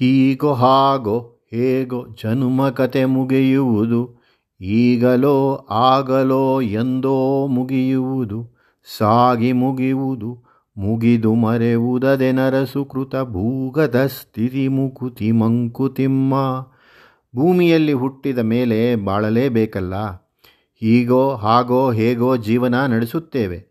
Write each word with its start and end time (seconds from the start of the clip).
ಹೀಗೋ 0.00 0.52
ಹಾಗೋ 0.54 1.16
ಹೇಗೋ 1.52 2.06
ಜನುಮ 2.24 2.68
ಕತೆ 2.68 3.04
ಮುಗಿಯುವುದು, 3.04 4.20
ಈಗಲೋ 4.60 5.66
ಆಗಲೋ 5.70 6.60
ಎಂದೋ 6.60 7.46
ಮುಗಿಯುವುದು, 7.46 8.38
ಸಾಗಿ 8.98 9.52
ಮುಗಿಯುವುದು, 9.52 10.30
ಮುಗಿದು 10.76 11.34
ಮರೆವುದದೆ 11.34 12.32
ನರಸುಕೃತ 12.32 13.16
ಭೂಗದ 13.16 14.06
ಸ್ಥಿತಿ 14.06 14.68
ಮುಕುತಿ 14.68 15.32
ಮಂಕುತಿಮ್ಮ. 15.32 16.34
ಭೂಮಿಯಲ್ಲಿ 17.36 17.92
ಹುಟ್ಟಿದ 17.92 18.38
ಮೇಲೆ 18.38 18.96
ಬಾಳಲೇಬೇಕಲ್ಲ, 18.96 19.94
ಹೀಗೋ 20.82 21.34
ಹಾಗೋ 21.36 21.92
ಹೇಗೋ 21.92 22.36
ಜೀವನ 22.36 22.86
ನಡೆಸುತ್ತೇವೆ. 22.86 23.64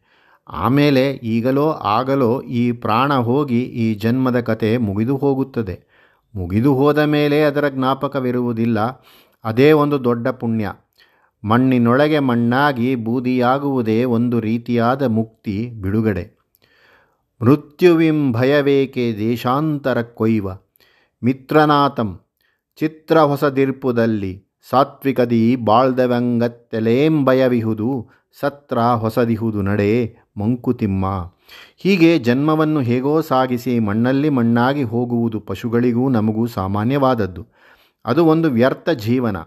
ಆಮೇಲೆ 0.48 1.09
ಈಗಲೋ 1.11 1.70
ಆಗಲೋ 1.70 2.41
ಈ 2.41 2.71
ಪ್ರಾಣ 2.71 3.14
ಹೋಗಿ 3.14 3.61
ಈ 3.61 3.93
ಜನ್ಮದ 3.96 4.39
ಕತೆ 4.39 4.77
ಮುಗಿದು 4.77 5.18
ಹೋಗುತ್ತದೆ. 5.18 5.89
ಮುಗಿದು 6.36 6.75
ಹೋದ 6.75 6.97
ಮೇಲೆ 6.97 7.43
ಅದರ 7.43 7.69
ಜ್ಞಾಪಕವಿರುವುದಿಲ್ಲ. 7.69 8.79
ಅದೇ 9.43 9.71
ಒಂದು 9.71 10.04
ದೊಡ್ಡ 10.04 10.28
ಪುಣ್ಯ. 10.28 10.74
ಮಣ್ಣಿನೊಳಗೆ 11.43 12.20
ಮಣ್ಣಾಗಿ 12.20 12.96
ಬೂದಿಯಾಗುವುದೇ 12.96 14.04
ಒಂದು 14.04 14.39
ರೀತಿಯಾದ 14.39 15.04
ಮುಕ್ತಿ, 15.04 15.71
ಬಿಡುಗಡೆ. 15.82 16.39
ಮೃತ್ಯುವಿಂ 17.42 18.32
ಭಯವೇಕೆ 18.32 19.15
ದೇಶಾಂತರ 19.18 20.01
ಕೊಯ್ವ 20.01 20.50
ಮಿತ್ರನಾಥಂ, 21.23 22.21
ಚಿತ್ರ 22.79 23.18
ಹೊಸದಿರ್ಪುದಲ್ಲಿ 23.18 24.46
ಸಾತ್ವಿಕದಿ 24.70 25.56
ಬಾಳ್ದವಂಗತ್ತೆಲೇಂ 25.56 27.25
ಭಯವಿಹುದು 27.25 28.07
ಸತ್ರ 28.39 28.79
ಹೊಸದಿಹುದು 28.79 29.61
ನಡೆ 29.61 30.18
ಮಂಕುತಿಮ್ಮ. 30.37 31.06
ಹೀಗೆ 31.78 32.20
ಜನ್ಮವನ್ನು 32.20 32.80
ಹೇಗೋ 32.80 33.22
ಸಾಗಿಸಿ 33.22 33.80
ಮಣ್ಣಲ್ಲಿ 33.80 34.30
ಮಣ್ಣಾಗಿ 34.30 34.84
ಹೋಗುವುದು 34.84 35.40
ಪಶುಗಳಿಗೂ 35.40 36.09
ನಮಗೂ 36.09 36.48
ಸಾಮಾನ್ಯವಾದದ್ದು. 36.48 37.48
ಅದು 38.06 38.26
ಒಂದು 38.26 38.50
ವ್ಯರ್ಥ 38.50 38.90
ಜೀವನ. 38.90 39.38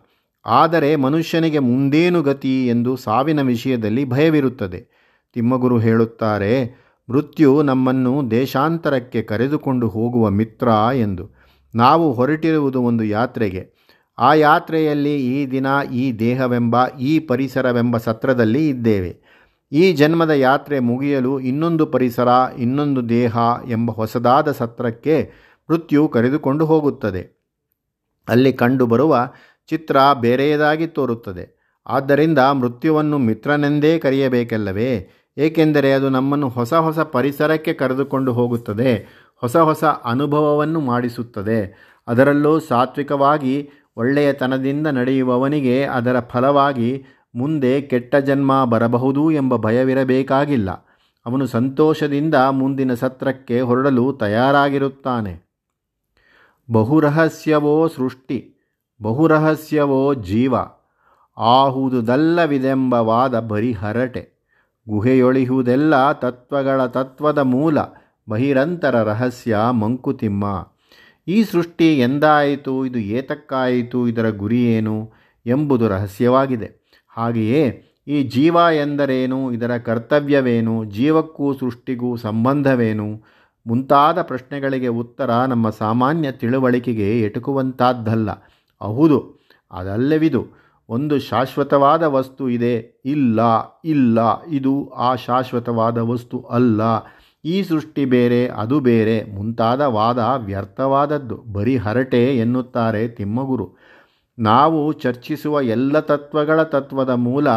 ಆದರೆ 0.47 0.97
ಮನುಷ್ಯನಿಗೆ 0.97 1.59
ಮುಂದೇನು 1.59 2.23
ಗತಿ 2.23 2.69
ಎಂದು 2.69 2.97
ಸಾವಿನ 2.97 3.43
ವಿಷಯದಲ್ಲಿ 3.43 4.05
ಭಯವಿರುತ್ತದೆ. 4.05 5.03
ತಿಮ್ಮಗುರು 5.35 5.79
ಹೇಳುತ್ತಾರೆ, 5.79 6.83
ಮೃತ್ಯು 7.11 7.63
ನಮ್ಮನ್ನು 7.63 8.31
ದೇಶಾಂತರಕ್ಕೆ 8.31 9.23
ಕರೆದುಕೊಂಡು 9.23 9.89
ಹೋಗುವ 9.89 10.31
ಮಿತ್ರ 10.31 10.69
ಎಂದು. 10.95 11.31
ನಾವು 11.75 12.13
ಹೊರಟಿರುವುದು 12.13 12.83
ಒಂದು 12.83 13.05
ಯಾತ್ರೆಗೆ. 13.05 13.83
ಆ 14.19 14.35
ಯಾತ್ರೆಯಲ್ಲಿ 14.35 15.27
ಈ 15.27 15.47
ದಿನ 15.47 15.67
ಈ 15.93 16.13
ದೇಹವೆಂಬ 16.13 16.87
ಈ 16.87 17.19
ಪರಿಸರವೆಂಬ 17.19 17.97
ಸತ್ರದಲ್ಲಿ 17.97 18.69
ಇದ್ದೇವೆ. 18.69 19.22
ಈ 19.73 19.92
ಜನ್ಮದ 19.92 20.31
ಯಾತ್ರೆ 20.31 20.78
ಮುಗಿಯಲು 20.78 21.41
ಇನ್ನೊಂದು 21.41 21.87
ಪರಿಸರ, 21.87 22.28
ಇನ್ನೊಂದು 22.59 23.09
ದೇಹ 23.09 23.37
ಎಂಬ 23.69 23.91
ಹೊಸದಾದ 23.91 24.53
ಸತ್ರಕ್ಕೆ 24.53 25.33
ಮೃತ್ಯು 25.70 26.09
ಕರೆದುಕೊಂಡು 26.09 26.67
ಹೋಗುತ್ತದೆ. 26.67 27.42
ಅಲ್ಲಿ 28.29 28.53
ಕಂಡುಬರುವ 28.53 29.31
ಚಿತ್ರ 29.67 29.97
ಬೇರೆಯದಾಗಿ 30.20 30.87
ತೋರುತ್ತದೆ. 30.87 31.62
ಆದ್ದರಿಂದ 31.87 32.39
ಮೃತ್ಯುವನ್ನು 32.39 33.19
ಮಿತ್ರನೆಂದೇ 33.19 33.98
ಕರೆಯಬೇಕಲ್ಲವೇ? 33.98 35.11
ಏಕೆಂದರೆ 35.39 35.92
ಅದು 35.92 36.09
ನಮ್ಮನ್ನು 36.09 36.48
ಹೊಸ 36.48 36.75
ಹೊಸ 36.75 36.98
ಪರಿಸರಕ್ಕೆ 36.98 37.73
ಕರೆದುಕೊಂಡು 37.73 38.33
ಹೋಗುತ್ತದೆ, 38.33 39.07
ಹೊಸ 39.36 39.57
ಹೊಸ 39.57 39.84
ಅನುಭವವನ್ನು 39.84 40.81
ಮಾಡಿಸುತ್ತದೆ. 40.81 41.59
ಅದರಲ್ಲೂ 42.07 42.61
ಸಾತ್ವಿಕವಾಗಿ 42.61 43.70
ಒಳ್ಳೆಯತನದಿಂದ 43.97 44.86
ನಡೆಯುವವನಿಗೆ 44.86 45.84
ಅದರ 45.84 46.20
ಫಲವಾಗಿ 46.20 47.05
ಮುಂದೆ 47.35 47.81
ಕೆಟ್ಟ 47.81 48.17
ಜನ್ಮ 48.17 48.65
ಬರಬಹುದು 48.65 49.31
ಎಂಬ 49.31 49.57
ಭಯವಿರಬೇಕಾಗಿಲ್ಲ. 49.57 50.71
ಅವನು 51.27 51.47
ಸಂತೋಷದಿಂದ 51.47 52.35
ಮುಂದಿನ 52.35 52.95
ಸತ್ರಕ್ಕೆ 52.95 53.61
ಹೊರಡಲು 53.61 54.13
ತಯಾರಾಗಿರುತ್ತಾನೆ. 54.13 55.53
ಬಹುರಹಸ್ಯವೋ 56.73 57.89
ಸೃಷ್ಟಿ, 57.89 58.55
ಬಹುರಹಸ್ಯವೋ 59.03 60.15
ಜೀವ, 60.15 60.55
ಆಹುದುದಲ್ಲವಿದೆಂಬ 61.37 62.95
ವಾದ 62.95 63.41
ಬರಿ 63.41 63.73
ಹರಟೆ 63.73 64.33
ಗುಹೆಯೊಳಿಹುದೆಲ್ಲ 64.89 66.13
ತತ್ವಗಳ 66.13 66.87
ತತ್ವದ 66.87 67.39
ಮೂಲ, 67.39 67.79
ಬಹಿರಂತರ 68.29 69.03
ರಹಸ್ಯ 69.03 69.59
ಮಂಕುತಿಮ್ಮ. 69.71 70.69
ಈ 71.29 71.45
ಸೃಷ್ಟಿ 71.45 71.98
ಎಂದಾಯಿತು, 71.98 72.87
ಇದು 72.87 72.98
ಏತಕ್ಕಾಯಿತು, 72.98 74.09
ಇದರ 74.09 74.31
ಗುರಿಯೇನು 74.31 75.13
ಎಂಬುದು 75.47 75.89
ರಹಸ್ಯವಾಗಿದೆ. 75.89 76.82
ಹಾಗೆಯೇ 77.17 77.62
ಈ 78.06 78.23
ಜೀವ 78.28 78.56
ಎಂದರೇನು? 78.74 79.40
ಇದರ 79.52 79.73
ಕರ್ತವ್ಯವೇನು? 79.78 80.74
ಜೀವಕ್ಕೂ 80.90 81.46
ಸೃಷ್ಟಿಗೂ 81.55 82.11
ಸಂಬಂಧವೇನು? 82.17 83.08
ಮುಂತಾದ 83.67 84.23
ಪ್ರಶ್ನೆಗಳಿಗೆ 84.23 84.90
ಉತ್ತರ 85.00 85.30
ನಮ್ಮ 85.45 85.67
ಸಾಮಾನ್ಯ 85.70 86.33
ತಿಳುವಳಿಕೆಗೆ 86.33 87.08
ಎಟುಕುವಂಥದ್ದಲ್ಲ 87.20 88.30
ಹೌದು, 88.80 89.18
ಅದಲ್ಲವಿದು. 89.73 90.42
ಒಂದು 90.89 91.18
ಶಾಶ್ವತವಾದ 91.18 92.02
ವಸ್ತು 92.02 92.45
ಇದೆ. 92.48 92.74
ಇಲ್ಲ 93.05 93.40
ಇಲ್ಲ, 93.84 94.18
ಇದು 94.50 94.73
ಆ 94.89 95.11
ಶಾಶ್ವತವಾದ 95.17 95.98
ವಸ್ತು 95.98 96.39
ಅಲ್ಲ. 96.50 96.80
ಈ 97.44 97.62
ಸೃಷ್ಟಿ 97.62 98.05
ಬೇರೆ, 98.05 98.40
ಅದು 98.48 98.80
ಬೇರೆ. 98.80 99.17
ಮುಂತಾದ 99.34 99.80
ವಾದ 99.80 100.18
ವ್ಯರ್ಥವಾದದ್ದು. 100.44 101.36
ಬರೀ 101.52 101.77
ಹರಟೆ 101.77 102.24
ಎನ್ನುತ್ತಾರೆ 102.39 103.08
ತಿಮ್ಮಗುರು. 103.08 103.67
ನಾವು 104.39 104.93
ಚರ್ಚಿಸುವ 104.93 105.63
ಎಲ್ಲ 105.63 106.01
ತತ್ವಗಳ 106.01 106.63
ತತ್ವದ 106.63 107.11
ಮೂಲ 107.11 107.48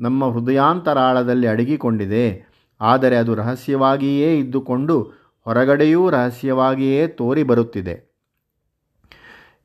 ನಮ್ಮ 0.00 0.32
ಹೃದಯಾಂತರಾಳದಲ್ಲಿ 0.32 1.46
ಅಡಗಿಕೊಂಡಿದೆ. 1.46 2.50
ಆದರೆ 2.80 3.16
ಅದು 3.16 3.34
ರಹಸ್ಯವಾಗಿಯೇ 3.34 4.38
ಇದ್ದುಕೊಂಡು 4.38 5.02
ಹೊರಗಡೆಯೂ 5.40 6.10
ರಹಸ್ಯವಾಗಿಯೇ 6.10 7.06
ತೋರಿ 7.06 7.42
ಬರುತ್ತಿದೆ 7.42 8.10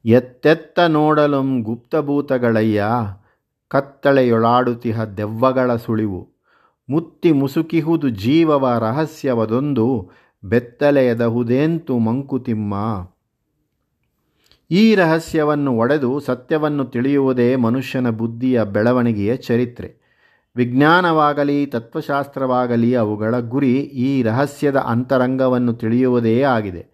ಎತ್ತೆತ್ತ 0.06 0.80
ನೋಡಲು 0.80 1.64
ಗುಪ್ತಭೂತಗಳಯ್ಯ 1.64 2.84
ಕತ್ತಳೆಯೊಳಾಡುತಿಹ 3.68 5.04
ದೆವ್ವಗಳ 5.04 5.76
ಸುಳಿವು. 5.76 6.36
ಮುತ್ತಿ 6.90 7.32
ಮುಸುಕಿಹುದು 7.32 8.10
ಜೀವವ 8.10 8.78
ರಹಸ್ಯವದೊಂದು, 8.80 10.12
ಬೆತ್ತಲೆಯದಹುದೇಂತು 10.44 12.00
ಮಂಕುತಿಮ್ಮ. 12.00 12.76
ಈ 14.72 14.96
ರಹಸ್ಯವನ್ನು 14.96 15.72
ಒಡೆದು 15.72 16.20
ಸತ್ಯವನ್ನು 16.20 16.86
ತಿಳಿಯುವುದೇ 16.86 17.56
ಮನುಷ್ಯನ 17.56 18.10
ಬುದ್ಧಿಯ 18.10 18.64
ಬೆಳವಣಿಗೆಯ 18.64 19.36
ಚರಿತ್ರೆ. 19.36 20.06
ವಿಜ್ಞಾನವಾಗಲಿ, 20.56 21.66
ತತ್ವಶಾಸ್ತ್ರವಾಗಲಿ 21.66 22.96
ಅವುಗಳ 22.96 23.40
ಗುರಿ 23.40 23.74
ಈ 23.76 24.24
ರಹಸ್ಯದ 24.24 24.78
ಅಂತರಂಗವನ್ನು 24.78 25.74
ತಿಳಿಯುವುದೇ 25.74 26.42
ಆಗಿದೆ. 26.42 26.86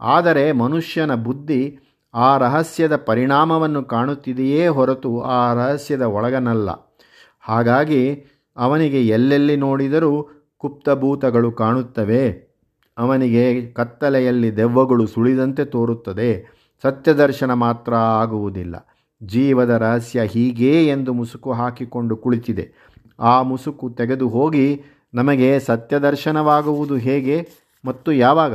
ಆದರೆ 0.00 0.52
ಮನುಷ್ಯನ 0.52 1.14
ಬುದ್ಧಿ 1.14 1.78
ಆ 2.14 2.38
ರಹಸ್ಯದ 2.38 2.96
ಪರಿಣಾಮವನ್ನು 2.96 3.84
ಕಾಣುತ್ತಿದೆಯೇ 3.84 4.68
ಹೊರತು 4.68 5.20
ಆ 5.20 5.54
ರಹಸ್ಯದ 5.54 6.02
ಒಳಗನಲ್ಲ. 6.02 6.96
ಹಾಗಾಗಿ 7.40 8.24
ಅವನಿಗೆ 8.56 9.06
ಎಲ್ಲೆಲ್ಲಿ 9.06 9.56
ನೋಡಿದರೂ 9.56 10.28
ಕುಪ್ತಭೂತಗಳು 10.58 11.52
ಕಾಣುತ್ತವೆ. 11.52 12.50
ಅವನಿಗೆ 12.98 13.66
ಕತ್ತಲೆಯಲ್ಲಿ 13.66 14.56
ದೆವ್ವಗಳು 14.56 15.06
ಸುಳಿದಂತೆ 15.06 15.64
ತೋರುತ್ತದೆ. 15.64 16.59
ಸತ್ಯದರ್ಶನ 16.82 17.52
ಮಾತ್ರ 17.52 17.94
ಆಗುವುದಿಲ್ಲ. 17.94 18.86
ಜೀವದ 19.22 19.70
ರಹಸ್ಯ 19.70 20.24
ಹೀಗೇ 20.24 20.86
ಎಂದು 20.86 21.12
ಮುಸುಕು 21.12 21.52
ಹಾಕಿಕೊಂಡು 21.52 22.16
ಕುಳಿತಿದೆ. 22.16 22.72
ಆ 23.20 23.42
ಮುಸುಕು 23.42 23.90
ತೆಗೆದು 23.90 24.28
ಹೋಗಿ 24.28 24.82
ನಮಗೆ 25.14 25.60
ಸತ್ಯದರ್ಶನವಾಗುವುದು 25.60 26.96
ಹೇಗೆ 26.96 27.48
ಮತ್ತು 27.84 28.12
ಯಾವಾಗ? 28.12 28.54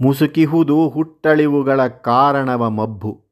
ಮುಸುಕಿಹುದು 0.00 0.88
ಹುಟ್ಟಳಿವುಗಳ 0.88 1.86
ಕಾರಣವ 1.86 2.70
ಮಬ್ಬು. 2.70 3.24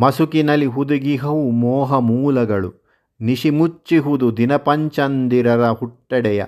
ಮಸುಕಿನಲ್ಲಿ 0.00 0.66
ಹುದುಗಿಹವು 0.66 1.50
ಮೋಹ 1.50 1.98
ಮೂಲಗಳು. 1.98 2.86
ನಿಶಿಮುಚ್ಚಿಹುದು 3.20 4.36
ದಿನಪಂಚಂದಿರರ 4.36 5.68
ಹುಟ್ಟಡೆಯ. 5.68 6.44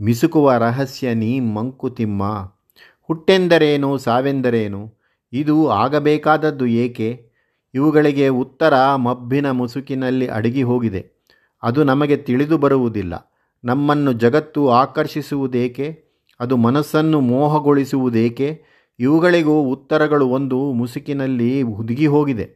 ಮಿಸುಕುವ 0.00 0.52
ರಹಸ್ಯ 0.52 1.14
ನೀ 1.14 1.40
ಮಂಕುತಿಮ್ಮ. 1.40 2.53
ಹುಟ್ಟೆಂದರೇನು, 3.06 3.98
ಸಾವೆಂದರೇನು? 3.98 4.94
ಇದು 5.32 5.68
ಆಗಬೇಕಾದದ್ದು 5.68 6.66
ಏಕೆ? 6.66 7.30
ಇವುಗಳಿಗೆ 7.74 8.28
ಉತ್ತರ 8.28 8.94
ಮಬ್ಬಿನ 8.96 9.50
ಮುಸುಕಿನಲ್ಲಿ 9.50 10.26
ಅಡಗಿ 10.26 10.62
ಹೋಗಿದೆ. 10.62 11.06
ಅದು 11.62 11.84
ನಮಗೆ 11.84 12.16
ತಿಳಿದು 12.16 12.58
ಬರುವುದಿಲ್ಲ. 12.58 13.32
ನಮ್ಮನ್ನು 13.64 14.12
ಜಗತ್ತು 14.12 14.70
ಆಕರ್ಷಿಸುವುದೇಕೆ? 14.70 16.04
ಅದು 16.40 16.56
ಮನಸ್ಸನ್ನು 16.56 17.20
ಮೋಹಗೊಳಿಸುವುದೇಕೆ? 17.20 18.62
ಇವುಗಳಿಗೂ 18.98 19.62
ಉತ್ತರಗಳು 19.62 20.28
ಒಂದು 20.28 20.72
ಮುಸುಕಿನಲ್ಲಿ 20.72 21.62
ಹುದುಗಿ 21.62 22.06
ಹೋಗಿದೆ. 22.06 22.50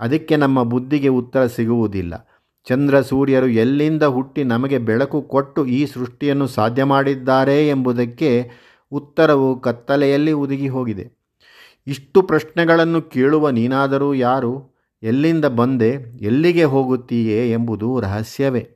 ಅದಕ್ಕೆ 0.00 0.36
ನಮ್ಮ 0.36 0.62
ಬುದ್ಧಿಗೆ 0.62 1.08
ಉತ್ತರ 1.08 1.46
ಸಿಗುವುದಿಲ್ಲ. 1.46 2.28
ಚಂದ್ರ 2.64 3.00
ಸೂರ್ಯರು 3.00 3.48
ಎಲ್ಲಿಂದ 3.48 4.02
ಹುಟ್ಟಿ 4.02 4.44
ನಮಗೆ 4.44 4.78
ಬೆಳಕು 4.78 5.22
ಕೊಟ್ಟು 5.22 5.66
ಈ 5.66 5.86
ಸೃಷ್ಟಿಯನ್ನು 5.86 6.46
ಸಾಧ್ಯ 6.46 6.84
ಮಾಡಿದ್ದಾರೆ 6.84 7.68
ಎಂಬುದಕ್ಕೆ 7.68 8.50
ಉತ್ತರವು 8.92 9.60
ಕತ್ತಲೆಯಲ್ಲಿ 9.60 10.32
ಉದುಗಿ 10.32 10.68
ಹೋಗಿದೆ. 10.68 11.12
ಇಷ್ಟು 11.86 12.22
ಪ್ರಶ್ನೆಗಳನ್ನು 12.22 13.02
ಕೇಳುವ 13.02 13.50
ನೀನಾದರೂ 13.50 14.14
ಯಾರು? 14.14 14.76
ಎಲ್ಲಿಂದ 15.02 15.44
ಬಂದೆ? 15.44 15.90
ಎಲ್ಲಿಗೆ 16.20 16.64
ಹೋಗುತ್ತೀಯೇ 16.64 17.52
ಎಂಬುದು 17.52 18.00
ರಹಸ್ಯವೇ. 18.00 18.70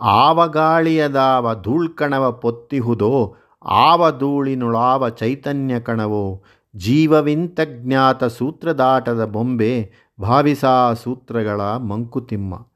ಆವ 0.00 0.48
ಗಾಳಿಯದಾವ 0.48 1.62
ಧೂಳ್ಕಣವ 1.62 2.32
ಪೊತ್ತಿಹುದೋ 2.32 3.36
ಆವ 3.64 4.18
ಧೂಳಿನುಳಾವ 4.18 5.08
ಚೈತನ್ಯ 5.08 5.80
ಕಣವೋ? 5.80 6.42
ಜೀವವಿಂತ 6.76 7.60
ಜ್ಞಾತ 7.64 8.24
ಸೂತ್ರದಾಟದ 8.24 9.24
ಬೊಂಬೆ, 9.24 9.92
ಭಾವಿಸಾ 10.20 10.92
ಸೂತ್ರಗಳ 10.92 11.60
ಮಂಕುತಿಮ್ಮ. 11.60 12.66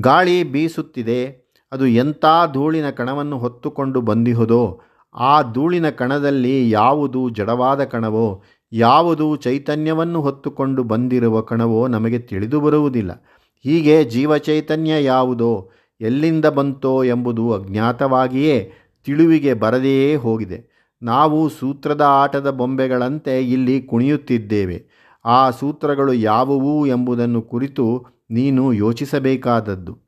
ಗಾಳಿ 0.00 0.44
ಬೀಸುತ್ತಿದೆ, 0.44 1.50
ಅದು 1.72 1.86
ಎಂಥ 1.86 2.24
ಧೂಳಿನ 2.52 2.90
ಕಣವನ್ನು 2.90 3.38
ಹೊತ್ತುಕೊಂಡು 3.38 4.00
ಬಂದಿಹುದೋ? 4.00 4.80
ಆ 5.16 5.42
ಧೂಳಿನ 5.42 5.90
ಕಣದಲ್ಲಿ 5.90 6.70
ಯಾವುದು 6.70 7.28
ಜಡವಾದ 7.28 7.84
ಕಣವೋ, 7.84 8.42
ಯಾವುದು 8.72 9.36
ಚೈತನ್ಯವನ್ನು 9.36 10.20
ಹೊತ್ತುಕೊಂಡು 10.20 10.82
ಬಂದಿರುವ 10.82 11.40
ಕಣವೋ 11.40 11.88
ನಮಗೆ 11.88 12.18
ತಿಳಿದು 12.18 12.60
ಬರುವುದಿಲ್ಲ. 12.60 13.24
ಹೀಗೆ 13.64 14.04
ಜೀವಚೈತನ್ಯ 14.04 15.04
ಯಾವುದೋ, 15.04 15.70
ಎಲ್ಲಿಂದ 16.00 16.44
ಬಂತೋ 16.44 17.04
ಎಂಬುದು 17.04 17.52
ಅಜ್ಞಾತವಾಗಿಯೇ 17.52 18.72
ತಿಳಿವಿಗೆ 19.04 19.54
ಬರದೆಯೇ 19.54 20.16
ಹೋಗಿದೆ. 20.16 20.74
ನಾವು 21.02 21.48
ಸೂತ್ರದ 21.48 22.00
ಆಟದ 22.00 22.50
ಬೊಂಬೆಗಳಂತೆ 22.50 23.40
ಇಲ್ಲಿ 23.40 23.82
ಕುಣಿಯುತ್ತಿದ್ದೇವೆ. 23.82 24.84
ಆ 25.24 25.50
ಸೂತ್ರಗಳು 25.50 26.12
ಯಾವುವು 26.12 26.86
ಎಂಬುದನ್ನು 26.86 27.42
ಕುರಿತು 27.42 28.06
ನೀನು 28.30 28.72
ಯೋಚಿಸಬೇಕಾದದ್ದು. 28.72 30.03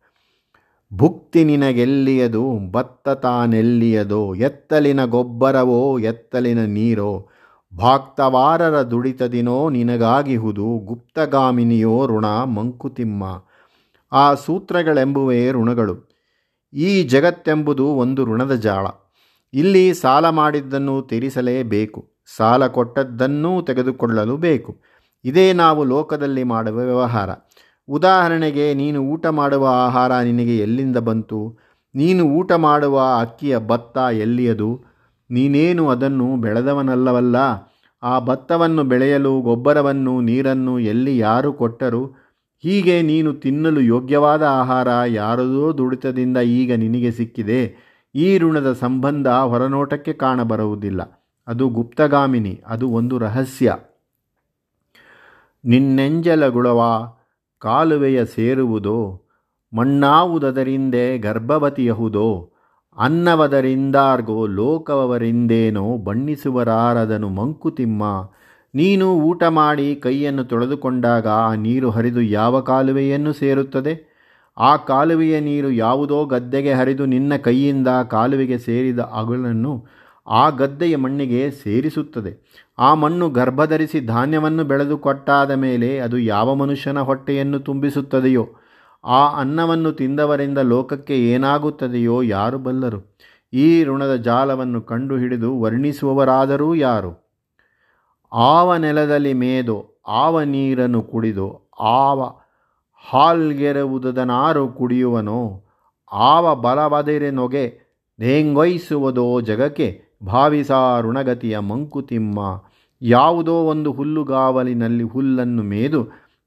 ಭುಕ್ತಿ 0.97 1.45
ನಿನಗೆಲ್ಲಿಯದು, 1.45 2.59
ಭತ್ತ 2.71 3.09
ತಾನೆಲ್ಲಿಯದೋ, 3.09 4.35
ಎತ್ತಲಿನ 4.35 5.05
ಗೊಬ್ಬರವೋ, 5.05 5.99
ಎತ್ತಲಿನ 5.99 6.65
ನೀರೋ, 6.65 7.29
ಭಾಕ್ತವಾರರ 7.77 8.83
ದುಡಿತದಿನೋ 8.83 9.71
ನಿನಗಾಗಿಹುದು, 9.71 10.79
ಗುಪ್ತಗಾಮಿನಿಯೋ 10.85 12.07
ಋಣ 12.07 12.27
ಮಂಕುತಿಮ್ಮ. 12.27 13.25
ಆ 14.13 14.35
ಸೂತ್ರಗಳೆಂಬುವೇ 14.35 15.51
ಋಣಗಳು. 15.51 16.17
ಈ 16.73 17.03
ಜಗತ್ತೆಂಬುದು 17.03 17.87
ಒಂದು 17.87 18.25
ಋಣದ 18.25 18.55
ಜಾಳ. 18.55 18.87
ಇಲ್ಲಿ 19.55 19.95
ಸಾಲ 19.95 20.29
ಮಾಡಿದ್ದನ್ನು 20.29 21.03
ತೀರಿಸಲೇಬೇಕು, 21.03 22.11
ಸಾಲ 22.37 22.67
ಕೊಟ್ಟದ್ದನ್ನೂ 22.67 23.63
ತೆಗೆದುಕೊಳ್ಳಲು 23.63 24.37
ಬೇಕು. 24.37 24.77
ಇದೇ 25.25 25.53
ನಾವು 25.53 25.85
ಲೋಕದಲ್ಲಿ 25.85 26.43
ಮಾಡುವ 26.43 26.77
ವ್ಯವಹಾರ. 26.77 27.31
ಉದಾಹರಣೆಗೆ, 27.89 28.75
ನೀನು 28.75 29.01
ಊಟ 29.01 29.27
ಮಾಡುವ 29.27 29.67
ಆಹಾರ 29.69 30.21
ನಿನಗೆ 30.21 30.59
ಎಲ್ಲಿಂದ 30.59 30.97
ಬಂತು? 30.97 31.59
ನೀನು 31.95 32.25
ಊಟ 32.25 32.53
ಮಾಡುವ 32.53 33.03
ಅಕ್ಕಿಯ 33.21 33.59
ಭತ್ತ 33.59 33.99
ಎಲ್ಲಿಯದು? 33.99 34.85
ನೀನೇನು 35.31 35.89
ಅದನ್ನು 35.89 36.37
ಬೆಳೆದವನಲ್ಲವಲ್ಲ? 36.37 37.37
ಆ 38.03 38.19
ಭತ್ತವನ್ನು 38.19 38.85
ಬೆಳೆಯಲು 38.85 39.41
ಗೊಬ್ಬರವನ್ನು, 39.41 40.21
ನೀರನ್ನು 40.21 40.79
ಎಲ್ಲಿ 40.79 41.19
ಯಾರು 41.19 41.53
ಕೊಟ್ಟರು? 41.53 42.27
ಹೀಗೆ 42.59 43.03
ನೀನು 43.03 43.35
ತಿನ್ನಲು 43.35 43.81
ಯೋಗ್ಯವಾದ 43.81 44.43
ಆಹಾರ 44.43 44.89
ಯಾರದೋ 45.07 45.79
ದುಡಿತದಿಂದ 45.79 46.37
ಈಗ 46.37 46.73
ನಿನಗೆ 46.75 47.11
ಸಿಕ್ಕಿದೆ. 47.11 47.77
ಈ 48.15 48.39
ಋಣದ 48.39 48.73
ಸಂಬಂಧ 48.73 49.29
ಹೊರನೋಟಕ್ಕೆ 49.29 50.13
ಕಾಣಬರುವುದಿಲ್ಲ. 50.13 51.31
ಅದು 51.47 51.69
ಗುಪ್ತಗಾಮಿನಿ, 51.69 52.63
ಅದು 52.67 52.89
ಒಂದು 52.89 53.19
ರಹಸ್ಯ. 53.19 53.77
ನಿನ್ನೆಂಜಲಗುಳವ 55.65 57.13
ಕಾಲುವೆಯ 57.67 58.19
ಸೇರುವುದೋ 58.25 58.99
ಮಣ್ಣಾವುದರಿಂದೇ 59.73 61.07
ಗರ್ಭವತಿಯಹುದೋ, 61.19 62.29
ಅನ್ನವದರಿಂದಾರ್ಗೋ 62.97 64.47
ಲೋಕವರಿಂದೇನೋ 64.59 65.87
ಬಣ್ಣಿಸುವರಾರದನು 65.99 67.29
ಮಂಕುತಿಮ್ಮ, 67.29 68.03
ನೀನು 68.75 69.07
ಊಟ 69.21 69.43
ಮಾಡಿ 69.51 69.89
ಕೈಯನ್ನು 69.97 70.45
ತೊಳೆದುಕೊಂಡಾಗ 70.45 71.27
ಆ 71.27 71.55
ನೀರು 71.57 71.89
ಹರಿದು 71.91 72.23
ಯಾವ 72.23 72.61
ಕಾಲುವೆಯನ್ನು 72.61 73.33
ಸೇರುತ್ತದೆ? 73.33 73.95
ಆ 74.57 74.73
ಕಾಲುವೆಯ 74.91 75.37
ನೀರು 75.41 75.71
ಯಾವುದೋ 75.71 76.19
ಗದ್ದೆಗೆ 76.25 76.73
ಹರಿದು 76.73 77.05
ನಿನ್ನ 77.07 77.33
ಕೈಯಿಂದ 77.37 77.91
ಕಾಲುವೆಗೆ 78.11 78.59
ಸೇರಿದ 78.59 79.01
ಅಗಳನ್ನು 79.21 79.73
ಆ 80.27 80.45
ಗದ್ದೆಯ 80.51 80.95
ಮಣ್ಣಿಗೆ 80.97 81.43
ಸೇರಿಸುತ್ತದೆ. 81.65 82.33
ಆ 82.79 82.95
ಮಣ್ಣು 82.95 83.31
ಗರ್ಭಧರಿಸಿ 83.31 84.01
ಧಾನ್ಯವನ್ನು 84.01 84.65
ಬೆಳೆದು 84.65 84.99
ಕೊಟ್ಟಾದ 84.99 85.51
ಮೇಲೆ 85.51 85.99
ಅದು 85.99 86.19
ಯಾವ 86.19 86.55
ಮನುಷ್ಯನ 86.55 87.01
ಹೊಟ್ಟೆಯನ್ನು 87.01 87.59
ತುಂಬಿಸುತ್ತದೆಯೋ, 87.59 88.47
ಆ 89.05 89.41
ಅನ್ನವನ್ನು 89.41 89.93
ತಿಂದವರಿಂದ 89.93 90.59
ಲೋಕಕ್ಕೆ 90.59 91.33
ಏನಾಗುತ್ತದೆಯೋ 91.33 92.23
ಯಾರು 92.23 92.59
ಬಲ್ಲರು? 92.59 93.17
ಈ 93.53 93.85
ಋಣದ 93.85 94.15
ಜಾಲವನ್ನು 94.15 94.83
ಕಂಡುಹಿಡಿದು 94.83 95.61
ವರ್ಣಿಸುವವರಾದರೂ 95.61 96.75
ಯಾರು? 96.75 97.27
ಆವ 98.33 98.77
ನೆಲದಲ್ಲಿ 98.77 99.35
ಮೇದೋ, 99.35 99.95
ಆವ 100.09 100.43
ನೀರನ್ನು 100.43 101.03
ಕುಡಿದೋ, 101.03 101.63
ಆವ 101.81 102.33
ಹಾಲ್ಗೆರುವುದನಾರು 103.13 104.69
ಕುಡಿಯುವನೋ, 104.69 105.65
ಆವ 106.13 106.55
ಬಲವದಿರೆ 106.55 107.31
ನೊಗೆ 107.31 107.87
ನೇಂಗೊಯ್ಸುವುದೋ 108.19 109.41
ಜಗಕ್ಕೆ 109.41 110.03
ಭಾವಿಸಾ 110.27 111.01
ಋಣಗತಿಯ 111.01 111.59
ಮಂಕುತಿಮ್ಮ. 111.59 112.65
ಯಾವುದೋ 113.03 113.53
ಒಂದು 113.53 113.93
ಹುಲ್ಲುಗಾವಲಿನಲ್ಲಿ 113.93 115.05
ಹುಲ್ಲನ್ನು 115.05 115.63
ಮೇದು, 115.63 116.01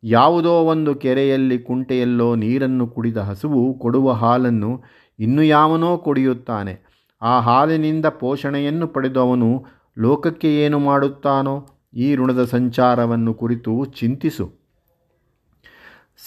ಯಾವುದೋ 0.03 0.49
ಒಂದು 0.49 0.95
ಕೆರೆಯಲ್ಲಿ 0.95 1.59
ಕುಂಟೆಯಲ್ಲೋ 1.59 2.35
ನೀರನ್ನು 2.35 2.87
ಕುಡಿದ 2.87 3.17
ಹಸುವು 3.17 3.79
ಕೊಡುವ 3.79 4.11
ಹಾಲನ್ನು 4.11 4.83
ಇನ್ನು 5.19 5.43
ಯಾವನೋ 5.43 5.97
ಕುಡಿಯುತ್ತಾನೆ. 5.97 6.73
ಆ 7.21 7.39
ಹಾಲಿನಿಂದ 7.39 8.05
ಪೋಷಣೆಯನ್ನು 8.05 8.87
ಪಡೆದವನು 8.87 9.65
ಲೋಕಕ್ಕೆ 9.97 10.55
ಏನು 10.55 10.79
ಮಾಡುತ್ತಾನೋ 10.79 11.67
ಈ 11.93 12.15
ಋಣದ 12.15 12.45
ಸಂಚಾರವನ್ನು 12.45 13.33
ಕುರಿತು 13.33 13.85
ಚಿಂತಿಸು. 13.85 14.45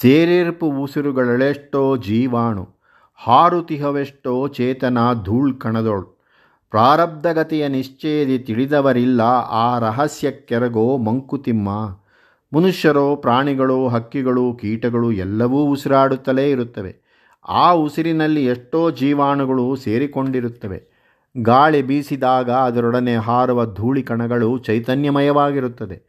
ಸೇರಿರ್ಪು 0.01 0.67
ಉಸಿರುಗಳೆಷ್ಟೋ 0.67 1.97
ಜೀವಾಣು, 1.97 2.69
ಹಾರುತಿಹವೆಷ್ಟೋ 3.15 4.49
ಚೇತನ 4.49 4.99
ಧೂಳ್ 5.25 5.55
ಕಣದೊಳ್ 5.55 6.05
ಪ್ರಾರಬ್ಧಗತಿಯ 6.73 7.69
ನಿಶ್ಚಯದಿ 7.69 8.39
ತಿಳಿದವರಿಲ್ಲ, 8.39 9.21
ಆ 9.51 9.79
ರಹಸ್ಯಕ್ಕೆರಗೋ 9.79 10.99
ಮಂಕುತಿಮ್ಮ. 10.99 11.69
ಮನುಷ್ಯರೋ, 12.57 13.17
ಪ್ರಾಣಿಗಳು, 13.17 13.89
ಹಕ್ಕಿಗಳು, 13.89 14.55
ಕೀಟಗಳು 14.55 15.13
ಎಲ್ಲವೂ 15.13 15.65
ಉಸಿರಾಡುತ್ತಲೇ 15.65 16.51
ಇರುತ್ತವೆ. 16.51 16.97
ಆ 17.49 17.73
ಉಸಿರಿನಲ್ಲಿ 17.73 18.47
ಎಷ್ಟೋ 18.47 18.91
ಜೀವಾಣುಗಳು 18.91 19.77
ಸೇರಿಕೊಂಡಿರುತ್ತವೆ. 19.77 20.83
ಗಾಳಿ 21.43 21.83
ಬೀಸಿದಾಗ 21.83 22.51
ಅದರೊಡನೆ 22.51 23.17
ಹಾರುವ 23.17 23.67
ಧೂಳಿ 23.67 24.03
ಕಣಗಳು 24.03 24.59
ಚೈತನ್ಯಮಯವಾಗಿರುತ್ತದೆ. 24.59 26.03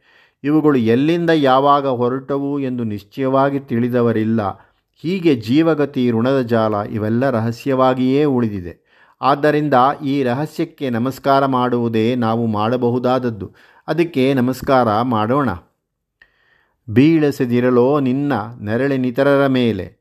ಇವುಗಳು 0.44 0.78
ಎಲ್ಲಿಂದ 0.78 1.30
ಯಾವಾಗ 1.30 1.86
ಹೊರಟವು 1.86 2.60
ಎಂದು 2.60 2.84
ನಿಶ್ಚಯವಾಗಿ 2.84 3.60
ತಿಳಿದವರಿಲ್ಲ. 3.60 4.42
ಹೀಗೆ 5.02 5.34
ಜೀವಗತಿ, 5.34 6.10
ಋಣದ 6.10 6.40
ಜಾಲ 6.40 6.74
ಇವೆಲ್ಲ 6.74 7.30
ರಹಸ್ಯವಾಗಿಯೇ 7.30 8.24
ಉಳಿದಿದೆ. 8.24 8.83
ಆದ್ದರಿಂದ 9.24 9.74
ಈ 10.04 10.22
ರಹಸ್ಯಕ್ಕೆ 10.22 10.90
ನಮಸ್ಕಾರ 10.90 11.46
ಮಾಡುವುದೇ 11.46 12.14
ನಾವು 12.14 12.46
ಮಾಡಬಹುದಾದದ್ದು. 12.46 13.50
ಅದಕ್ಕೆ 13.88 14.34
ನಮಸ್ಕಾರ 14.34 15.02
ಮಾಡೋಣ. 15.02 15.48
ಬೀಳಸದಿರಲೋ 16.88 18.00
ನಿನ್ನ 18.00 18.32
ನೆರಳಿನಿತರರ 18.60 19.46
ಮೇಲೆ. 19.46 19.96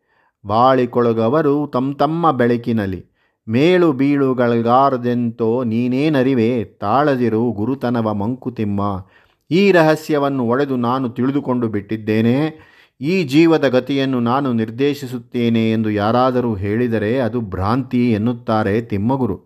ಬಾಳಿಕೊಳಗವರು 0.45 1.67
ತಮ್ಮ 1.67 1.93
ತಮ್ಮ 1.93 2.31
ಬೆಳಕಿನಲ್ಲಿ. 2.31 3.05
ಮೇಳು 3.47 3.91
ಬೀಳುಗಳಗಾರದೆಂತೋ 3.91 5.63
ನೀನೇನರಿವೆ 5.63 6.63
ತಾಳದಿರು 6.63 7.51
ಗುರುತನವ 7.51 8.13
ಮಂಕುತಿಮ್ಮ. 8.13 9.05
ಈ 9.51 9.71
ರಹಸ್ಯವನ್ನು 9.71 10.47
ಒಡೆದು 10.47 10.75
ನಾನು 10.75 11.09
ತಿಳಿದುಕೊಂಡು 11.09 11.67
ಬಿಟ್ಟಿದ್ದೇನೆ. 11.67 12.72
ಈ 13.03 13.23
ಜೀವದ 13.23 13.67
ಗತಿಯನ್ನು 13.67 14.19
ನಾನು 14.19 14.53
ನಿರ್ದೇಶಿಸುತ್ತೇನೆ 14.53 15.71
ಎಂದು 15.71 15.89
ಯಾರಾದರೂ 15.89 16.55
ಹೇಳಿದರೆ 16.55 17.19
ಅದು 17.19 17.41
ಭ್ರಾಂತಿ 17.41 18.11
ಎನ್ನುತ್ತಾರೆ 18.11 18.81
ತಿಮ್ಮಗುರು. 18.81 19.39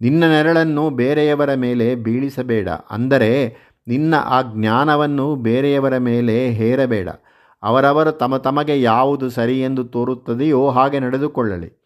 ನಿನ್ನ 0.00 0.24
ನೆರಳನ್ನು 0.24 0.90
ಬೇರೆಯವರ 0.90 1.54
ಮೇಲೆ 1.54 1.94
ಬೀಳಿಸಬೇಡ. 1.94 2.68
ಅಂದರೆ 2.68 3.56
ನಿನ್ನ 3.88 4.14
ಆ 4.14 4.42
ಜ್ಞಾನವನ್ನು 4.42 5.36
ಬೇರೆಯವರ 5.36 5.98
ಮೇಲೆ 5.98 6.50
ಹೇರಬೇಡ. 6.50 7.08
ಅವರವರು 7.62 8.12
ತಮ 8.12 8.36
ತಮಗೆ 8.36 8.82
ಯಾವುದು 8.82 9.30
ಸರಿ 9.30 9.60
ಎಂದು 9.60 9.84
ತೋರುತ್ತದೆಯೋ 9.84 10.70
ಹಾಗೆ 10.70 11.00
ನಡೆದುಕೊಳ್ಳಲಿ. 11.00 11.82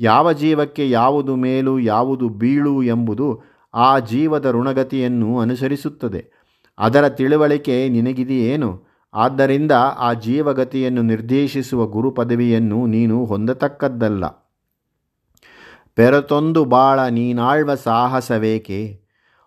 ಯಾವ 0.00 0.32
ಜೀವಕ್ಕೆ 0.32 0.90
ಯಾವುದು 0.90 1.36
ಮೇಲು, 1.36 1.78
ಯಾವುದು 1.78 2.28
ಬೀಳು 2.28 2.82
ಎಂಬುದು 2.82 3.42
ಆ 3.74 3.98
ಜೀವದ 3.98 4.50
ಋಣಗತಿಯನ್ನು 4.50 5.38
ಅನುಸರಿಸುತ್ತದೆ. 5.38 6.52
ಅದರ 6.78 7.08
ತಿಳುವಳಿಕೆ 7.08 7.88
ನಿನಗಿದೆಯೇನು? 7.88 8.91
ಆದ್ದರಿಂದ 9.14 9.72
ಆ 9.98 10.12
ಜೀವಗತಿಯನ್ನು 10.12 11.02
ನಿರ್ದೇಶಿಸುವ 11.02 11.86
ಗುರು 11.86 12.10
ಪದವಿಯನ್ನು 12.10 12.86
ನೀನು 12.86 13.24
ಹೊಂದತಕ್ಕದ್ದಲ್ಲ. 13.24 14.24
ಪೆರತೊಂದು 15.94 16.64
ಬಾಳ 16.64 17.08
ನೀನಾಳ್ವ 17.08 17.74
ಸಾಹಸವೇಕೆ? 17.74 19.00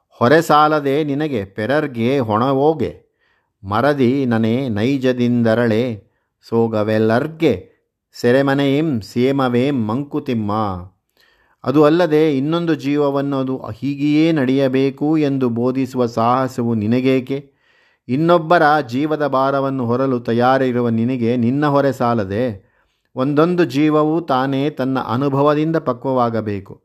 ಹೊರೆ 0.09 0.41
ಸಾಲದೆ 0.41 1.03
ನಿನಗೆ 1.03 1.45
ಪೆರರ್ಗೆ 1.45 2.19
ಹೊಣವೋಗೆ 2.19 3.05
ಮರದಿ 3.63 4.25
ನನೆ 4.25 4.69
ನೈಜದಿಂದರಳೆ. 4.69 6.03
ಸೋಗವೆಲ್ಲರ್ಗೆ 6.49 7.69
ಸೆರೆಮನೆಯಿಂ 8.13 9.01
ಸೇಮವೇಂ 9.01 9.87
ಮಂಕುತಿಮ್ಮ. 9.87 10.51
ಅದು 11.63 11.83
ಅಲ್ಲದೆ 11.83 12.37
ಇನ್ನೊಂದು 12.37 12.75
ಜೀವವನ್ನು 12.75 13.37
ಅದು 13.37 13.57
ಹೀಗೆಯೇ 13.57 14.31
ನಡೆಯಬೇಕು 14.31 15.17
ಎಂದು 15.17 15.49
ಬೋಧಿಸುವ 15.49 16.05
ಸಾಹಸವು 16.05 16.73
ನಿನಗೇಕೆ? 16.75 17.54
ಇನ್ನೊಬ್ಬರ 18.07 18.63
ಜೀವದ 18.89 19.27
ಭಾರವನ್ನು 19.27 19.85
ಹೊರಲು 19.85 20.19
ತಯಾರಿರುವ 20.19 20.89
ನಿನಗೆ 20.89 21.37
ನಿನ್ನ 21.37 21.65
ಹೊರೆ 21.65 21.91
ಸಾಲದೆ, 21.91 22.43
ಒಂದೊಂದು 23.15 23.65
ಜೀವವು 23.65 24.21
ತಾನೇ 24.21 24.69
ತನ್ನ 24.69 24.99
ಅನುಭವದಿಂದ 24.99 25.75
ಪಕ್ವವಾಗಬೇಕು. 25.75 26.81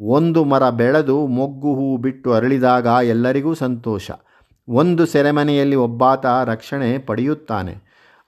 ಒಂದು 0.00 0.44
ಮರ 0.44 0.70
ಬೆಳೆದು 0.70 1.26
ಮೊಗ್ಗು 1.26 1.74
ಹೂ 1.74 1.96
ಬಿಟ್ಟು 1.96 2.32
ಅರಳಿದಾಗ 2.32 2.86
ಎಲ್ಲರಿಗೂ 2.86 3.54
ಸಂತೋಷ. 3.54 4.10
ಒಂದು 4.68 5.06
ಸೆರೆಮನೆಯಲ್ಲಿ 5.06 5.76
ಒಬ್ಬಾತ 5.76 6.26
ರಕ್ಷಣೆ 6.44 6.98
ಪಡೆಯುತ್ತಾನೆ. 6.98 7.74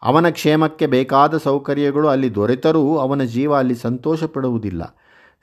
ಅವನ 0.02 0.28
ಕ್ಷೇಮಕ್ಕೆ 0.28 0.86
ಬೇಕಾದ 0.86 1.36
ಸೌಕರ್ಯಗಳು 1.36 2.08
ಅಲ್ಲಿ 2.08 2.34
ದೊರೆತರೂ 2.34 2.96
ಅವನ 2.96 3.22
ಜೀವ 3.22 3.54
ಅಲ್ಲಿ 3.54 3.74
ಸಂತೋಷ 3.74 4.24
ಪಡುವುದಿಲ್ಲ 4.24 4.82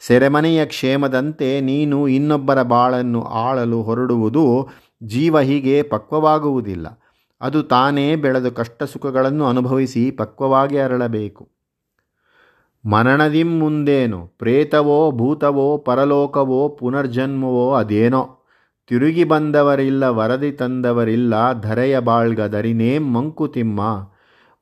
ಸೆರೆಮನೆಯ 0.07 0.65
ಕ್ಷೇಮದಂತೆ 0.65 1.61
ನೀನು 1.61 2.07
ಇನ್ನೊಬ್ಬರ 2.07 2.61
ಬಾಳನ್ನು 2.63 3.21
ಆಳಲು 3.23 3.81
ಹೊರಡುವುದು 3.81 4.69
ಜೀವ 5.03 5.39
ಹೀಗೆ 5.39 5.83
ಪಕ್ವವಾಗುವುದಿಲ್ಲ. 5.83 7.01
ಅದು 7.41 7.63
ತಾನೇ 7.63 8.15
ಬೆಳೆದು 8.15 8.51
ಕಷ್ಟ 8.51 8.83
ಸುಖಗಳನ್ನು 8.83 9.45
ಅನುಭವಿಸಿ 9.45 10.11
ಪಕ್ವವಾಗಿ 10.11 10.77
ಅರಳಬೇಕು. 10.77 11.49
ಮರಣದಿಂ 12.85 13.59
ಮುಂದೇನು? 13.59 14.27
ಪ್ರೇತವೋ, 14.27 15.11
ಭೂತವೋ, 15.11 15.77
ಪರಲೋಕವೋ, 15.77 16.69
ಪುನರ್ಜನ್ಮವೋ, 16.69 17.73
ಅದೇನೋ? 17.73 18.45
ತಿರುಗಿ 18.87 19.23
ಬಂದವರಿಲ್ಲ, 19.23 20.03
ವರದಿ 20.03 20.51
ತಂದವರಿಲ್ಲ, 20.51 21.61
ಧರೆಯ 21.61 21.99
ಬಾಳ್ಗದರಿನೇ 21.99 22.97
ಮಂಕುತಿಮ್ಮ 22.97 24.09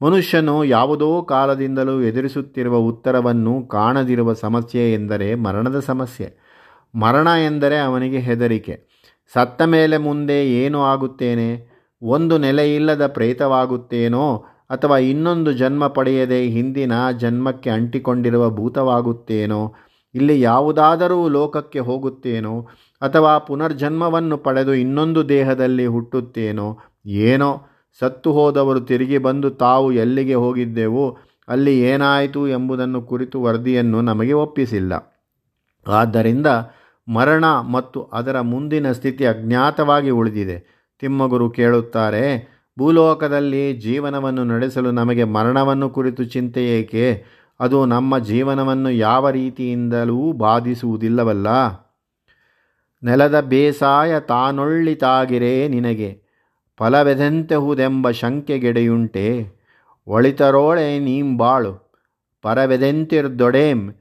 ಮನುಷ್ಯನು 0.06 0.64
ಯಾವುದೋ 0.64 1.22
ಕಾಲದಿಂದಲೂ 1.22 2.02
ಎದುರಿಸುತ್ತಿರುವ 2.02 2.76
ಉತ್ತರವನ್ನು 2.76 3.68
ಕಾಣದಿರುವ 3.68 4.34
ಸಮಸ್ಯೆ 4.34 4.94
ಎಂದರೆ 4.94 5.36
ಮರಣದ 5.36 5.80
ಸಮಸ್ಯೆ. 5.80 6.50
ಮರಣ 6.96 7.28
ಎಂದರೆ 7.46 7.80
ಅವನಿಗೆ 7.80 8.20
ಹೆದರಿಕೆ. 8.20 8.99
ಸತ್ತ 9.34 9.62
ಮೇಲೆ 9.62 9.98
ಮುಂದೆ 9.98 10.52
ಏನು 10.52 10.82
ಆಗುತ್ತೇನೆ? 10.82 11.70
ಒಂದು 12.02 12.38
ನೆಲೆಯಿಲ್ಲದ 12.38 13.08
ಪ್ರೇತವಾಗುತ್ತೇನೋ? 13.08 14.46
ಅಥವಾ 14.70 14.98
ಇನ್ನೊಂದು 14.98 15.54
ಜನ್ಮ 15.54 15.88
ಪಡೆಯದೆ 15.88 16.42
ಹಿಂದಿನ 16.42 16.92
ಜನ್ಮಕ್ಕೆ 17.18 17.70
ಅಂಟಿಕೊಂಡಿರುವ 17.70 18.50
ಭೂತವಾಗುತ್ತೇನೋ? 18.50 19.74
ಇಲ್ಲಿ 20.16 20.42
ಯಾವುದಾದರೂ 20.42 21.30
ಲೋಕಕ್ಕೆ 21.30 21.80
ಹೋಗುತ್ತೇನೋ? 21.80 22.68
ಅಥವಾ 23.02 23.38
ಪುನರ್ಜನ್ಮವನ್ನು 23.38 24.38
ಪಡೆದು 24.38 24.74
ಇನ್ನೊಂದು 24.74 25.30
ದೇಹದಲ್ಲಿ 25.30 25.86
ಹುಟ್ಟುತ್ತೇನೋ? 25.86 26.80
ಏನೋ? 27.06 27.62
ಸತ್ತು 28.00 28.34
ಹೋದವರು 28.34 28.80
ತಿರುಗಿ 28.80 29.18
ಬಂದು 29.18 29.50
ತಾವು 29.50 29.92
ಎಲ್ಲಿಗೆ 29.92 30.34
ಹೋಗಿದ್ದೆವು? 30.34 31.18
ಅಲ್ಲಿ 31.48 31.80
ಏನಾಯಿತು 31.80 32.48
ಎಂಬುದನ್ನು 32.48 33.02
ಕುರಿತು 33.02 33.42
ವರದಿಯನ್ನು 33.42 34.02
ನಮಗೆ 34.02 34.34
ಒಪ್ಪಿಸಿಲ್ಲ. 34.34 35.24
ಆದ್ದರಿಂದ 35.88 36.48
ಮರಣ 37.10 37.46
ಮತ್ತು 37.46 38.04
ಅದರ 38.04 38.42
ಮುಂದಿನ 38.42 38.92
ಸ್ಥಿತಿ 38.92 39.26
ಅಜ್ಞಾತವಾಗಿ 39.26 40.10
ಉಳಿದಿದೆ. 40.10 40.90
ತಿಮ್ಮಗುರು 41.00 41.50
ಕೇಳುತ್ತಾರೆ, 41.50 42.48
ಭೂಲೋಕದಲ್ಲಿ 42.80 43.74
ಜೀವನವನ್ನು 43.74 44.44
ನಡೆಸಲು 44.44 44.92
ನಮಗೆ 44.92 45.24
ಮರಣವನ್ನು 45.24 45.90
ಕುರಿತು 45.90 46.24
ಚಿಂತೆ 46.24 46.80
ಏಕೆ? 46.80 47.26
ಅದು 47.60 47.86
ನಮ್ಮ 47.86 48.20
ಜೀವನವನ್ನು 48.20 48.90
ಯಾವ 48.90 49.30
ರೀತಿಯಿಂದಲೂ 49.30 50.32
ಬಾಧಿಸುವುದಿಲ್ಲವಲ್ಲ. 50.32 51.48
ನೆಲದ 53.04 53.40
ಬೇಸಾಯ 53.40 54.20
ತಾನೊಳ್ಳಿತಾಗಿರೇ 54.20 55.68
ನಿನಗೆ, 55.68 56.22
ಫಲವೆದೆಂತೆಹುದೆಂಬ 56.78 58.10
ಶಂಕೆಗೆಡೆಯುಂಟೆ. 58.10 59.60
ಒಳಿತರೋಳೆ 60.08 61.00
ನೀಂಬಾಳು, 61.00 61.92
ಪರವೆದೆಂತಿರ್ದೊಡೇಂ, 62.42 63.94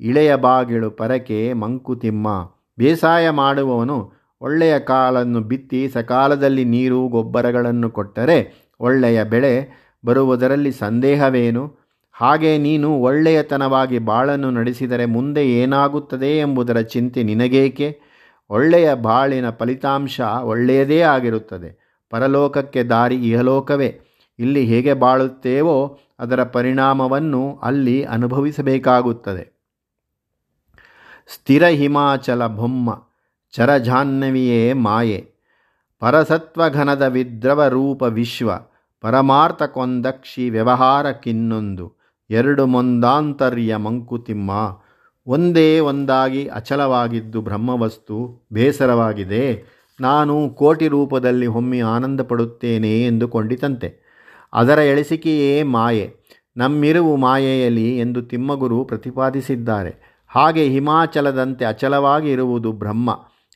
ಇಳೆಯ 0.00 0.36
ಬಾಗಿಳು 0.36 0.90
ಪರಕೆ 0.90 1.52
ಮಂಕುತಿಮ್ಮ. 1.52 2.53
ಬೇಸಾಯ 2.78 3.30
ಮಾಡುವವನು 3.30 4.12
ಒಳ್ಳೆಯ 4.40 4.78
ಕಾಲನ್ನು 4.78 5.40
ಬಿತ್ತಿ 5.40 5.88
ಸಕಾಲದಲ್ಲಿ 5.88 6.64
ನೀರು, 6.64 7.08
ಗೊಬ್ಬರಗಳನ್ನು 7.08 7.90
ಕೊಟ್ಟರೆ 7.90 8.70
ಒಳ್ಳೆಯ 8.80 9.24
ಬೆಳೆ 9.24 9.68
ಬರುವುದರಲ್ಲಿ 10.04 10.72
ಸಂದೇಹವೇನು? 10.72 11.76
ಹಾಗೆ 12.12 12.58
ನೀನು 12.58 13.00
ಒಳ್ಳೆಯತನವಾಗಿ 13.00 13.98
ಬಾಳನ್ನು 13.98 14.50
ನಡೆಸಿದರೆ 14.50 15.06
ಮುಂದೆ 15.06 15.46
ಏನಾಗುತ್ತದೆ 15.46 16.38
ಎಂಬುದರ 16.38 16.80
ಚಿಂತೆ 16.80 17.22
ನಿನಗೇಕೆ? 17.22 18.00
ಒಳ್ಳೆಯ 18.50 18.94
ಬಾಳಿನ 18.94 19.50
ಫಲಿತಾಂಶ 19.50 20.20
ಒಳ್ಳೆಯದೇ 20.20 21.00
ಆಗಿರುತ್ತದೆ. 21.00 22.00
ಪರಲೋಕಕ್ಕೆ 22.10 22.82
ದಾರಿ 22.82 23.16
ಇಹಲೋಕವೇ. 23.16 24.00
ಇಲ್ಲಿ 24.38 24.64
ಹೇಗೆ 24.64 24.94
ಬಾಳುತ್ತೇವೋ 24.94 25.98
ಅದರ 26.18 26.42
ಪರಿಣಾಮವನ್ನು 26.42 27.60
ಅಲ್ಲಿ 27.62 28.04
ಅನುಭವಿಸಬೇಕಾಗುತ್ತದೆ. 28.04 29.53
ಸ್ಥಿರ 31.28 31.66
ಹಿಮಾಚಲ 31.66 32.46
ಬೊಮ್ಮ 32.46 33.02
ಚರಜಾಹ್ನವಿಯೇ 33.52 34.72
ಮಾಯೆ. 34.72 35.28
ಪರಸತ್ವಘನದ 36.00 37.02
ವಿದ್ರವ 37.02 37.68
ರೂಪ 37.68 38.02
ವಿಶ್ವ 38.02 38.50
ಪರಮಾರ್ಥಕೊಂದಕ್ಷಿ 39.00 40.50
ವ್ಯವಹಾರಕ್ಕಿನ್ನೊಂದು 40.50 41.92
ಎರಡು 42.30 42.66
ಮೊಂದಾಂತರ್ಯ 42.66 43.76
ಮಂಕುತಿಮ್ಮ. 43.76 44.50
ಒಂದೇ 45.26 45.80
ಒಂದಾಗಿ 45.80 46.46
ಅಚಲವಾಗಿದ್ದು 46.46 47.40
ಬ್ರಹ್ಮವಸ್ತು 47.40 48.46
ಬೇಸರವಾಗಿದೆ. 48.52 49.64
ನಾನು 50.00 50.50
ಕೋಟಿ 50.50 50.88
ರೂಪದಲ್ಲಿ 50.88 51.46
ಹೊಮ್ಮಿ 51.46 51.80
ಆನಂದ 51.80 52.20
ಪಡುತ್ತೇನೆ 52.20 53.06
ಎಂದುಕೊಂಡಿತಂತೆ. 53.06 53.94
ಅದರ 54.52 54.78
ಎಳಿಸಿಕೆಯೇ 54.78 55.62
ಮಾಯೆ. 55.62 56.16
ನಮ್ಮಿರುವು 56.56 57.16
ಮಾಯೆಯಲ್ಲಿ 57.16 57.98
ಎಂದು 57.98 58.22
ತಿಮ್ಮಗುರು 58.22 58.84
ಪ್ರತಿಪಾದಿಸಿದ್ದಾರೆ. 58.84 60.13
ಹಾಗೆ 60.34 60.64
ಹಿಮಾಚಲದಂತೆ 60.64 61.64
ಅಚಲವಾಗಿ 61.64 62.30
ಇರುವುದು 62.30 62.72
ಬ್ರಹ್ಮ. 62.72 63.10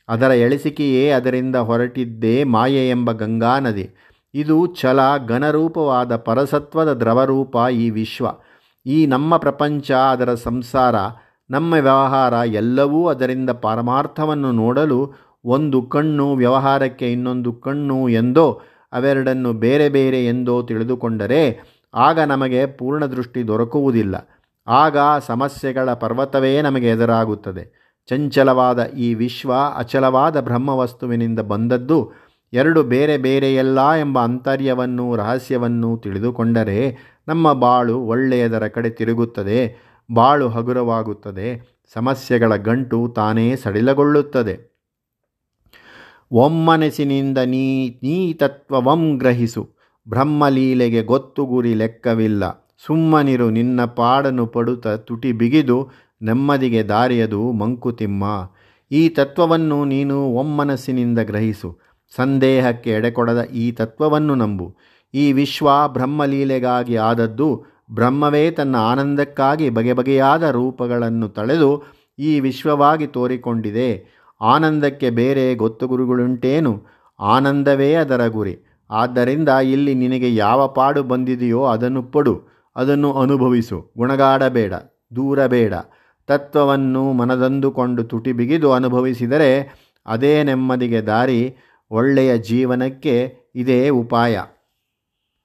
ಅದರ 0.09 0.31
ಎಳಿಸಿಕೆಯೇ 0.31 1.09
ಅದರಿಂದ 1.09 1.55
ಹೊರಟಿದ್ದೇ 1.55 2.43
ಮಾಯೆ 2.43 2.89
ಎಂಬ 2.89 3.11
ಗಂಗಾ 3.11 3.59
ನದಿ 3.59 3.95
ಇದು 4.33 4.75
ಛಲ, 4.75 4.99
ಘನರೂಪವಾದ 5.27 6.15
ಪರಸತ್ವದ 6.15 6.93
ದ್ರವರೂಪ 6.93 7.55
ಈ 7.71 7.89
ವಿಶ್ವ. 7.89 8.27
ಈ 8.85 9.05
ನಮ್ಮ 9.05 9.37
ಪ್ರಪಂಚ, 9.37 9.91
ಅದರ 9.91 10.33
ಸಂಸಾರ, 10.33 10.95
ನಮ್ಮ 11.49 11.73
ವ್ಯವಹಾರ 11.73 12.33
ಎಲ್ಲವೂ 12.33 13.07
ಅದರಿಂದ 13.07 13.49
ಪರಮಾರ್ಥವನ್ನು 13.49 14.51
ನೋಡಲು 14.51 15.13
ಒಂದು 15.45 15.81
ಕಣ್ಣು, 15.81 16.35
ವ್ಯವಹಾರಕ್ಕೆ 16.35 17.11
ಇನ್ನೊಂದು 17.11 17.53
ಕಣ್ಣು 17.53 18.09
ಎಂದೋ, 18.09 18.61
ಅವೆರಡನ್ನು 18.93 19.53
ಬೇರೆ 19.53 19.89
ಬೇರೆ 19.89 20.25
ಎಂದೋ 20.25 20.61
ತಿಳಿದುಕೊಂಡರೆ 20.61 21.59
ಆಗ 21.93 22.19
ನಮಗೆ 22.19 22.65
ಪೂರ್ಣ 22.65 23.05
ದೃಷ್ಟಿ 23.05 23.47
ದೊರಕುವುದಿಲ್ಲ. 23.47 24.38
ಆಗ 24.69 24.97
ಸಮಸ್ಯೆಗಳ 25.27 25.93
ಪರ್ವತವೇ 25.93 26.61
ನಮಗೆ 26.61 26.87
ಎದುರಾಗುತ್ತದೆ. 26.87 27.79
ಚಂಚಲವಾದ 28.07 28.83
ಈ 28.85 29.13
ವಿಶ್ವ 29.13 29.53
ಅಚಲವಾದ 29.75 30.39
ಬ್ರಹ್ಮವಸ್ತುವಿನಿಂದ 30.39 31.39
ಬಂದದ್ದು 31.39 32.11
ಎರಡು 32.53 32.83
ಬೇರೆ 32.83 33.17
ಬೇರೆಯಲ್ಲ 33.17 33.91
ಎಂಬ 33.93 34.19
ಅಂತರ್ಯವನ್ನು, 34.19 35.15
ರಹಸ್ಯವನ್ನು 35.15 35.97
ತಿಳಿದುಕೊಂಡರೆ 35.97 36.97
ನಮ್ಮ 37.27 37.53
ಬಾಳು 37.53 37.99
ಒಳ್ಳೆಯದರ 37.99 38.67
ಕಡೆ 38.67 38.89
ತಿರುಗುತ್ತದೆ, 38.89 39.77
ಬಾಳು 40.13 40.49
ಹಗುರವಾಗುತ್ತದೆ, 40.49 41.79
ಸಮಸ್ಯೆಗಳ 41.93 42.55
ಗಂಟು 42.55 43.13
ತಾನೇ 43.15 43.55
ಸಡಿಲಗೊಳ್ಳುತ್ತದೆ. 43.55 44.69
ಒಮ್ಮನಸಿನಿಂದ 46.31 47.37
ನೀ 47.37 47.89
ನೀ 47.89 48.33
ತತ್ವವಂ 48.33 49.17
ಗ್ರಹಿಸು, 49.17 49.69
ಬ್ರಹ್ಮಲೀಲೆಗೆ 50.09 51.03
ಗೊತ್ತು 51.03 51.45
ಗುರಿ 51.45 51.73
ಲೆಕ್ಕವಿಲ್ಲ. 51.73 52.68
ಸುಮ್ಮನಿರು 52.85 53.49
ನಿನ್ನ 53.49 53.85
ಪಾಡನ್ನು 53.85 54.47
ಪಡುತ್ತ 54.47 54.87
ತುಟಿ 54.87 55.31
ಬಿಗಿದು 55.31 55.89
ನೆಮ್ಮದಿಗೆ 56.21 56.83
ದಾರಿಯದು 56.83 57.51
ಮಂಕುತಿಮ್ಮ. 57.51 58.51
ಈ 58.91 59.09
ತತ್ವವನ್ನು 59.09 59.85
ನೀನು 59.85 60.27
ಒಮ್ಮನಸ್ಸಿನಿಂದ 60.27 61.19
ಗ್ರಹಿಸು. 61.19 61.79
ಸಂದೇಹಕ್ಕೆ 62.15 62.91
ಎಡೆಕೊಡದ 62.91 63.43
ಈ 63.43 63.71
ತತ್ವವನ್ನು 63.71 64.35
ನಂಬು. 64.35 64.75
ಈ 65.13 65.33
ವಿಶ್ವ 65.33 65.69
ಬ್ರಹ್ಮಲೀಲೆಗಾಗಿ 65.87 66.95
ಆದದ್ದು 66.95 67.63
ಬ್ರಹ್ಮವೇ 67.91 68.51
ತನ್ನ 68.51 68.75
ಆನಂದಕ್ಕಾಗಿ 68.75 69.69
ಬಗೆ 69.69 69.93
ಬಗೆಯಾದ 69.93 70.43
ರೂಪಗಳನ್ನು 70.43 71.29
ತಳೆದು 71.29 71.83
ಈ 72.19 72.39
ವಿಶ್ವವಾಗಿ 72.39 73.07
ತೋರಿಕೊಂಡಿದೆ. 73.07 74.19
ಆನಂದಕ್ಕೆ 74.41 75.09
ಬೇರೆ 75.09 75.55
ಗೊತ್ತು 75.55 75.87
ಗುರುಗಳುಂಟೇನು? 75.87 76.83
ಆನಂದವೇ 77.19 77.93
ಅದರ 77.93 78.27
ಗುರಿ. 78.27 78.57
ಆದ್ದರಿಂದ 78.91 79.49
ಇಲ್ಲಿ 79.49 79.93
ನಿನಗೆ 79.93 80.35
ಯಾವ 80.35 80.67
ಪಾಡು 80.67 81.03
ಬಂದಿದೆಯೋ 81.03 81.63
ಅದನ್ನು 81.63 82.03
ಪಡು. 82.03 82.58
ಅದನ್ನು 82.79 83.09
ಅನುಭವಿಸು. 83.21 83.77
ಗುಣಗಾಡಬೇಡ, 83.97 84.73
ದೂರಬೇಡ. 85.15 85.73
ತತ್ವವನ್ನು 86.29 87.03
ಮನದಂದುಕೊಂಡು 87.13 88.01
ತುಟಿ 88.03 88.31
ಬಿಗಿದು 88.31 88.69
ಅನುಭವಿಸಿದರೆ 88.73 89.51
ಅದೇ 90.05 90.33
ನೆಮ್ಮದಿಗೆ 90.43 91.01
ದಾರಿ, 91.01 91.41
ಒಳ್ಳೆಯ 91.91 92.31
ಜೀವನಕ್ಕೆ 92.49 93.15
ಇದೇ 93.55 93.79
ಉಪಾಯ. 94.01 94.35